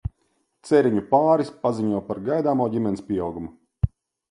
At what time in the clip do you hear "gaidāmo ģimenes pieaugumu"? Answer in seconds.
2.31-3.91